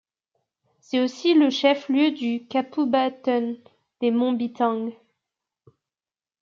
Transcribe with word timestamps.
C'est 0.79 0.99
aussi 0.99 1.35
le 1.35 1.51
chef-lieu 1.51 2.09
du 2.09 2.47
kabupaten 2.47 3.57
des 3.99 4.09
Monts 4.09 4.33
Bintang. 4.33 4.93